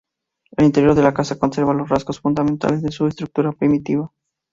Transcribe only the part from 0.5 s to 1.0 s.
El interior